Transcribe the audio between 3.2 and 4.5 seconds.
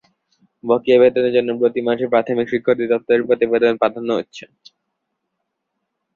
প্রতিবেদন পাঠানো হচ্ছে।